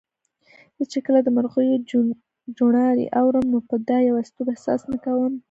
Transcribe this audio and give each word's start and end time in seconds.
زه 0.77 0.83
چي 0.91 0.99
کله 1.05 1.19
د 1.23 1.29
مرغیو 1.35 1.83
چوڼاری 2.57 3.05
اورم، 3.19 3.45
نو 3.51 3.57
به 3.67 3.75
د 3.87 3.89
یوازیتوب 4.09 4.47
احساس 4.51 4.81
نه 4.91 4.97
کوم 5.05 5.33